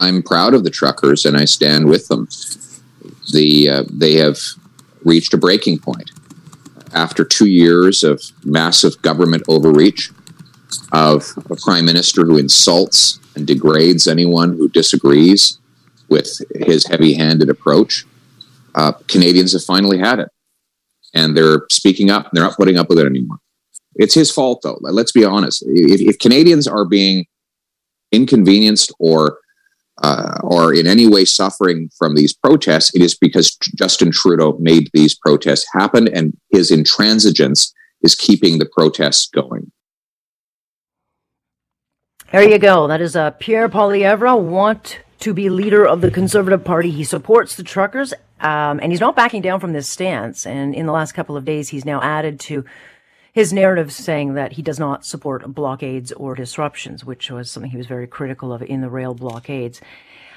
[0.00, 2.28] I'm proud of the truckers and I stand with them.
[3.32, 4.38] The uh, they have
[5.04, 6.10] reached a breaking point
[6.92, 10.10] after two years of massive government overreach,
[10.92, 15.58] of a prime minister who insults and degrades anyone who disagrees
[16.08, 18.04] with his heavy-handed approach.
[18.74, 20.28] Uh, Canadians have finally had it,
[21.14, 22.30] and they're speaking up.
[22.32, 23.38] They're not putting up with it anymore.
[23.96, 24.78] It's his fault, though.
[24.80, 25.64] Let's be honest.
[25.66, 27.26] If, if Canadians are being
[28.12, 29.38] inconvenienced or
[30.02, 34.90] uh, or in any way suffering from these protests, it is because Justin Trudeau made
[34.92, 39.70] these protests happen, and his intransigence is keeping the protests going.
[42.32, 42.88] There you go.
[42.88, 46.90] That is uh, Pierre Poilievre want to be leader of the Conservative Party.
[46.90, 50.44] He supports the truckers, um, and he's not backing down from this stance.
[50.44, 52.64] And in the last couple of days, he's now added to
[53.34, 57.76] his narrative saying that he does not support blockades or disruptions, which was something he
[57.76, 59.80] was very critical of in the rail blockades.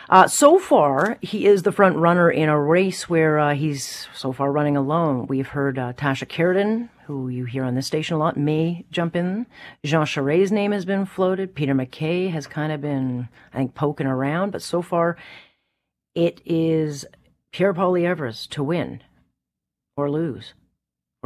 [0.10, 4.32] Uh, so far, he is the front runner in a race where uh, he's so
[4.32, 5.28] far running alone.
[5.28, 9.16] We've heard uh, Tasha Kheiriddin, who you hear on this station a lot, may jump
[9.16, 9.46] in.
[9.86, 11.54] Jean Charest's name has been floated.
[11.54, 14.52] Peter MacKay has kind of been, I think, poking around.
[14.52, 15.18] But so far,
[16.16, 17.06] it is
[17.52, 19.04] Pierre Poilievre's to win
[19.96, 20.54] or lose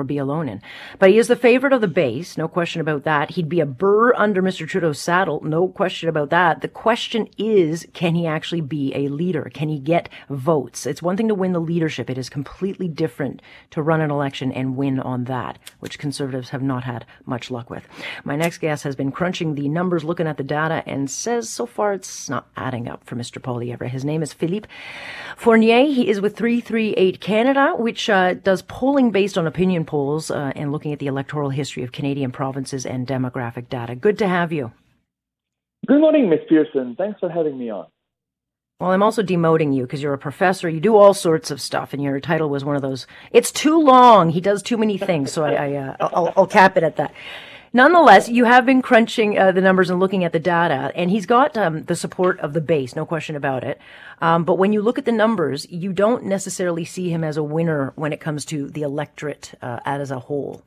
[0.02, 0.62] or be alone in.
[1.00, 3.32] But he is the favorite of the base, no question about that.
[3.32, 4.68] He'd be a burr under Mr.
[4.68, 6.62] Trudeau's saddle, no question about that.
[6.62, 9.50] The question is, can he actually be a leader?
[9.54, 10.86] Can he get votes?
[10.86, 12.10] It's one thing to win the leadership.
[12.10, 16.64] It is completely different to run an election and win on that, which conservatives have
[16.64, 17.88] not had much luck with.
[18.24, 21.66] My next guest has been crunching the numbers, looking at the data, and says so
[21.66, 23.40] far it's not adding up for Mr.
[23.42, 23.88] Poilievre.
[23.88, 24.68] His name is Philippe
[25.38, 25.86] Fournier.
[25.86, 30.72] He is with 338 Canada, which uh, does polling based on opinion polls uh, and
[30.72, 33.94] looking at the electoral history of Canadian provinces and demographic data.
[33.94, 34.72] Good to have you.
[35.86, 36.40] Good morning, Ms.
[36.48, 36.96] Pearson.
[36.96, 37.88] Thanks for having me on.
[38.80, 40.70] Well, I'm also demoting you because you're a professor.
[40.70, 43.06] You do all sorts of stuff, and your title was one of those.
[43.32, 44.30] It's too long.
[44.30, 47.14] He does too many things, so I, I uh, I'll, I'll cap it at that.
[47.74, 51.26] Nonetheless, you have been crunching uh, the numbers and looking at the data, and he's
[51.26, 53.80] got um, the support of the base, no question about it.
[54.20, 57.44] Um, but when you look at the numbers, you don't necessarily see him as a
[57.44, 60.64] winner when it comes to the electorate uh, as a whole.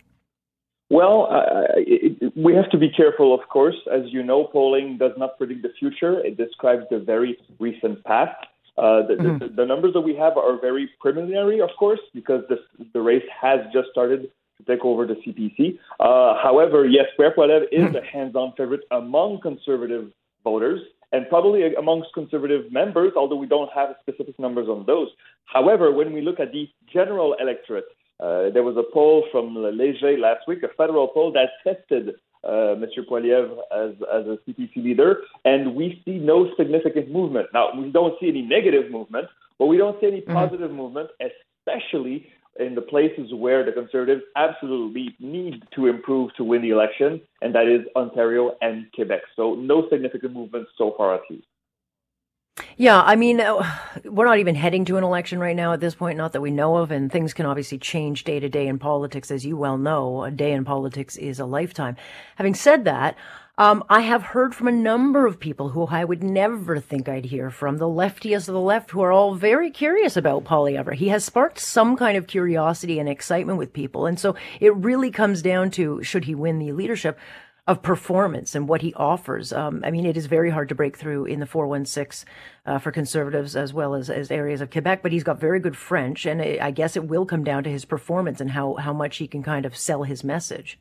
[0.88, 3.76] Well, uh, it, we have to be careful, of course.
[3.92, 8.36] As you know, polling does not predict the future, it describes the very recent past.
[8.78, 9.38] Uh, the, mm-hmm.
[9.38, 12.56] the, the, numbers that we have are very preliminary, of course, because the,
[12.92, 15.78] the race has just started to take over the CPC.
[16.00, 17.97] Uh, however, yes, Pierre Poilievre is hmm.
[17.97, 20.10] a hands-on favorite among conservative
[20.42, 20.81] voters
[21.12, 25.09] and probably amongst conservative members, although we don't have specific numbers on those.
[25.44, 27.84] However, when we look at the general electorate,
[28.20, 32.75] uh, there was a poll from Léger last week, a federal poll that tested uh,
[32.82, 33.06] Mr.
[33.09, 37.48] Poilievre as, as a CPC leader, and we see no significant movement.
[37.54, 39.28] Now, we don't see any negative movement,
[39.59, 40.32] but we don't see any mm-hmm.
[40.32, 40.76] positive mm-hmm.
[40.76, 42.28] movement, especially
[42.59, 47.54] in the places where the Conservatives absolutely need to improve to win the election, and
[47.54, 49.22] that is Ontario and Quebec.
[49.37, 51.47] So no significant movement so far, at least.
[52.76, 53.69] Yeah, I mean, uh,
[54.04, 56.53] we're not even heading to an election right now at this point, not that we
[56.53, 59.76] know of, and things can obviously change day to day in politics, as you well
[59.76, 60.22] know.
[60.22, 61.97] A day in politics is a lifetime.
[62.36, 63.16] Having said that,
[63.56, 67.26] um, I have heard from a number of people who I would never think I'd
[67.26, 70.94] hear from, the leftiest of the left, who are all very curious about Poilievre.
[70.94, 74.06] He has sparked some kind of curiosity and excitement with people.
[74.06, 77.16] And so it really comes down to, should he win the leadership,
[77.66, 79.53] of performance and what he offers.
[79.53, 82.28] Um, I mean, it is very hard to break through in the 416
[82.66, 85.76] uh, for conservatives as well as, as areas of Quebec, but he's got very good
[85.76, 86.26] French.
[86.26, 89.26] And I guess it will come down to his performance and how, how much he
[89.26, 90.78] can kind of sell his message.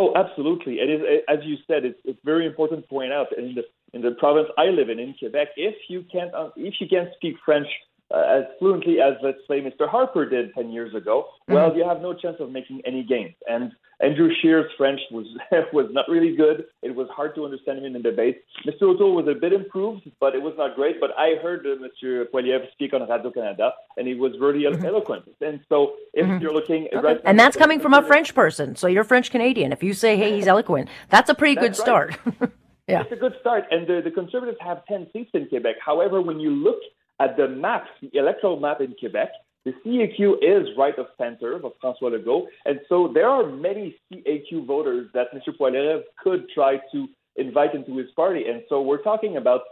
[0.00, 0.76] Oh, absolutely.
[0.76, 4.00] It is, as you said, it's, it's very important to point out in the in
[4.00, 7.36] the province I live in, in Quebec, if you can't uh, if you can't speak
[7.44, 7.66] French
[8.12, 9.88] uh, as fluently as, let's say, Mr.
[9.88, 11.54] Harper did 10 years ago, mm-hmm.
[11.54, 13.34] well, you have no chance of making any gains.
[13.48, 15.26] And Andrew Scheer's French was
[15.72, 16.64] was not really good.
[16.82, 18.42] It was hard to understand him in the debate.
[18.66, 18.82] Mr.
[18.82, 21.00] O'Toole was a bit improved, but it was not great.
[21.00, 22.24] But I heard uh, Mr.
[22.32, 24.84] Poilievre speak on Radio Canada, and he was really mm-hmm.
[24.84, 25.24] eloquent.
[25.40, 26.42] And so, if mm-hmm.
[26.42, 26.98] you're looking, okay.
[26.98, 29.72] right and that's coming from a French person, so you're French Canadian.
[29.72, 32.18] If you say, "Hey, he's eloquent," that's a pretty that's good start.
[32.88, 33.64] yeah, it's a good start.
[33.70, 35.76] And the, the Conservatives have ten seats in Quebec.
[35.84, 36.80] However, when you look
[37.20, 39.28] at the map, the electoral map in Quebec,
[39.64, 44.66] the CAQ is right of center of François Legault, and so there are many CAQ
[44.66, 45.56] voters that Mr.
[45.56, 47.06] Poilievre could try to
[47.36, 48.46] invite into his party.
[48.46, 49.62] And so we're talking about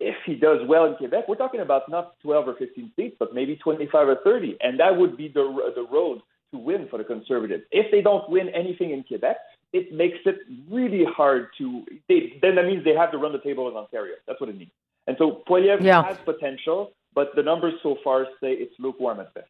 [0.00, 3.34] if he does well in Quebec, we're talking about not 12 or 15 seats, but
[3.34, 6.20] maybe 25 or 30, and that would be the the road
[6.52, 7.64] to win for the Conservatives.
[7.70, 9.36] If they don't win anything in Quebec,
[9.72, 10.36] it makes it
[10.70, 11.84] really hard to.
[12.08, 14.14] They, then that means they have to run the table in Ontario.
[14.26, 14.70] That's what it means.
[15.06, 16.02] And so Poilievre yeah.
[16.02, 19.48] has potential, but the numbers so far say it's lukewarm at best.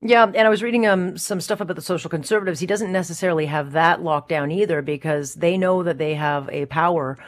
[0.00, 2.60] Yeah, and I was reading um, some stuff about the social conservatives.
[2.60, 6.66] He doesn't necessarily have that locked down either because they know that they have a
[6.66, 7.18] power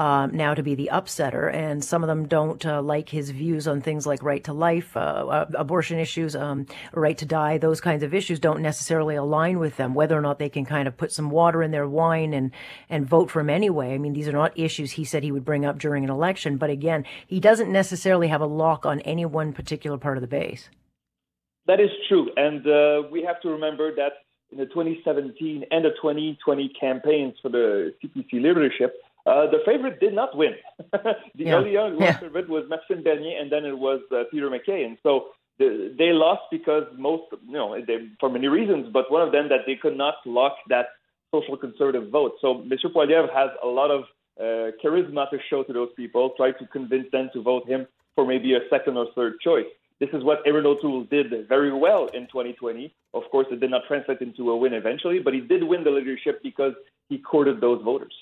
[0.00, 3.68] um, now to be the upsetter, and some of them don't uh, like his views
[3.68, 6.64] on things like right to life, uh, uh, abortion issues, um,
[6.94, 7.58] right to die.
[7.58, 9.92] Those kinds of issues don't necessarily align with them.
[9.92, 12.50] Whether or not they can kind of put some water in their wine and
[12.88, 13.92] and vote for him anyway.
[13.92, 16.56] I mean, these are not issues he said he would bring up during an election.
[16.56, 20.28] But again, he doesn't necessarily have a lock on any one particular part of the
[20.28, 20.70] base.
[21.66, 22.30] That is true.
[22.38, 24.12] And uh, we have to remember that
[24.50, 28.94] in the 2017 and the 2020 campaigns for the CPC leadership,
[29.26, 30.54] uh, the favorite did not win.
[30.92, 31.54] the yeah.
[31.54, 32.18] early on yeah.
[32.18, 34.84] favorite was Maxime Bernier, and then it was uh, Peter MacKay.
[34.84, 35.28] And so
[35.58, 39.48] the, they lost because most, you know, they, for many reasons, but one of them
[39.50, 40.86] that they could not lock that
[41.30, 42.32] social conservative vote.
[42.40, 42.92] So Mr.
[42.92, 44.04] Poilievre has a lot of
[44.40, 48.26] uh, charisma to show to those people, try to convince them to vote him for
[48.26, 49.66] maybe a second or third choice.
[50.00, 52.92] This is what Erin O'Toole did very well in 2020.
[53.12, 55.90] Of course, it did not translate into a win eventually, but he did win the
[55.90, 56.72] leadership because
[57.10, 58.14] he courted those voters.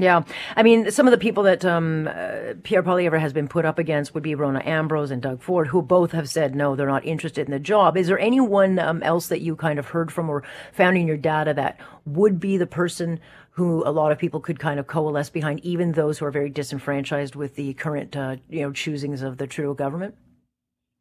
[0.00, 0.22] Yeah,
[0.54, 3.80] I mean, some of the people that um, uh, Pierre Poilievre has been put up
[3.80, 7.04] against would be Rona Ambrose and Doug Ford, who both have said no, they're not
[7.04, 7.96] interested in the job.
[7.96, 11.16] Is there anyone um, else that you kind of heard from or found in your
[11.16, 13.18] data that would be the person
[13.50, 16.48] who a lot of people could kind of coalesce behind, even those who are very
[16.48, 20.14] disenfranchised with the current, uh, you know, choosings of the Trudeau government?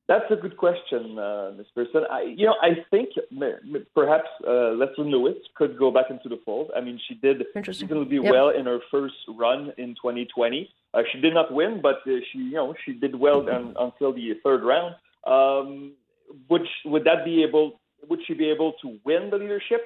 [0.07, 1.65] That's a good question, uh, Ms.
[1.75, 2.03] Pearson.
[2.09, 3.09] I, you know, I think
[3.93, 6.71] perhaps uh, Leslyn Lewis could go back into the fold.
[6.75, 8.31] I mean, she did reasonably yep.
[8.31, 10.69] well in her first run in 2020.
[10.93, 13.45] Uh, she did not win, but uh, she, you know, she did well
[13.77, 14.95] until the third round.
[15.25, 15.91] Um,
[16.49, 17.81] would would that be able?
[18.09, 19.83] Would she be able to win the leadership?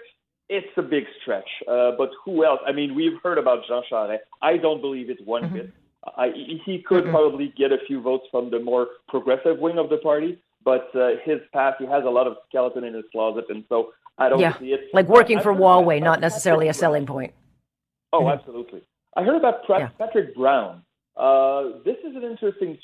[0.49, 1.49] It's a big stretch.
[1.67, 2.59] Uh, but who else?
[2.67, 4.19] I mean, we've heard about Jean Charest.
[4.41, 5.53] I don't believe it one mm-hmm.
[5.55, 5.73] bit.
[6.17, 6.31] I,
[6.65, 7.11] he could mm-hmm.
[7.11, 11.11] probably get a few votes from the more progressive wing of the party, but uh,
[11.23, 14.39] his past, he has a lot of skeleton in his closet, and so I don't
[14.39, 14.57] yeah.
[14.59, 14.89] see it.
[14.93, 17.33] Like working I, for Huawei, not necessarily a selling point.
[18.13, 18.39] Oh, mm-hmm.
[18.39, 18.81] absolutely.
[19.15, 19.89] I heard about yeah.
[19.97, 20.83] Patrick Brown.
[21.17, 22.77] Uh, this is an interesting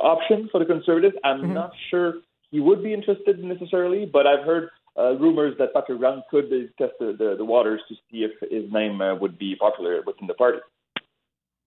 [0.00, 1.14] option for the Conservatives.
[1.24, 1.54] I'm mm-hmm.
[1.54, 2.14] not sure
[2.50, 6.92] he would be interested necessarily, but I've heard uh, rumors that Patrick Brown could test
[6.98, 10.34] the, the, the, waters to see if his name uh, would be popular within the
[10.34, 10.58] party.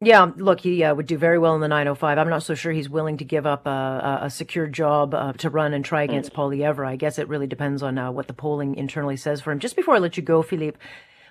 [0.01, 2.17] Yeah, look, he uh, would do very well in the 905.
[2.17, 5.49] I'm not so sure he's willing to give up a, a secure job uh, to
[5.49, 6.35] run and try against mm.
[6.35, 6.87] Poilievre.
[6.87, 9.59] I guess it really depends on uh, what the polling internally says for him.
[9.59, 10.79] Just before I let you go, Philippe,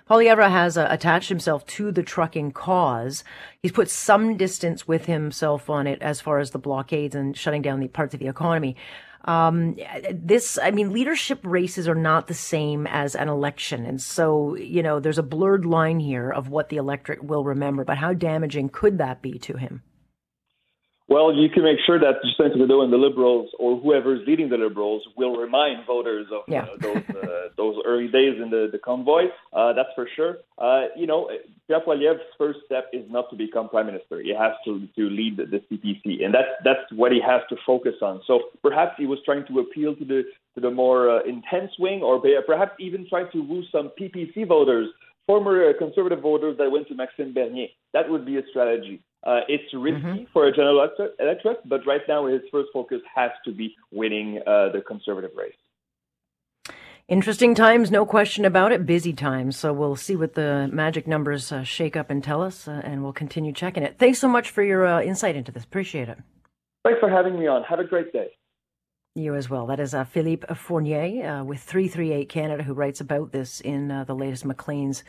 [0.09, 3.23] Poilievre has uh, attached himself to the trucking cause.
[3.61, 7.61] He's put some distance with himself on it as far as the blockades and shutting
[7.61, 8.75] down the parts of the economy.
[9.25, 9.75] Um,
[10.11, 13.85] this, I mean, leadership races are not the same as an election.
[13.85, 17.83] And so, you know, there's a blurred line here of what the electorate will remember,
[17.83, 19.83] but how damaging could that be to him?
[21.09, 24.49] Well, you can make sure that Justin Trudeau and the Liberals, or whoever is leading
[24.49, 26.61] the Liberals, will remind voters of yeah.
[26.61, 29.23] uh, those uh, those early days in the, the convoy.
[29.51, 30.37] Uh, that's for sure.
[30.59, 31.27] Uh, you know,
[31.65, 34.21] Pierre Poilievre's first step is not to become prime minister.
[34.21, 37.55] He has to to lead the, the CPC, and that's that's what he has to
[37.65, 38.21] focus on.
[38.27, 40.21] So perhaps he was trying to appeal to the
[40.53, 44.87] to the more uh, intense wing, or perhaps even trying to woo some PPC voters,
[45.25, 47.69] former uh, conservative voters that went to Maxime Bernier.
[47.93, 49.01] That would be a strategy.
[49.25, 50.23] Uh, it's risky mm-hmm.
[50.31, 50.87] for a general
[51.19, 55.55] electorate, but right now his first focus has to be winning uh, the conservative race.
[57.09, 58.85] Interesting times, no question about it.
[58.85, 59.57] Busy times.
[59.57, 63.03] So we'll see what the magic numbers uh, shake up and tell us, uh, and
[63.03, 63.97] we'll continue checking it.
[63.97, 65.63] Thanks so much for your uh, insight into this.
[65.63, 66.19] Appreciate it.
[66.85, 67.63] Thanks for having me on.
[67.63, 68.27] Have a great day.
[69.15, 69.65] You as well.
[69.65, 74.45] That is uh, Philippe Fournier with 338 Canada, who writes about this in the latest
[74.45, 75.03] Maclean's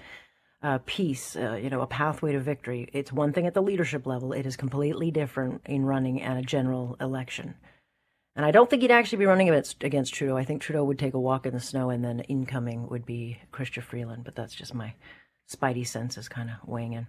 [0.62, 2.88] uh, piece, uh, you know, a pathway to victory.
[2.92, 4.32] It's one thing at the leadership level.
[4.32, 7.54] It is completely different in running at a general election.
[8.36, 10.36] And I don't think he'd actually be running against, against Trudeau.
[10.36, 13.38] I think Trudeau would take a walk in the snow and then incoming would be
[13.52, 14.24] Chrystia Freeland.
[14.24, 14.94] But that's just my
[15.50, 17.06] spidey senses kind of weighing in.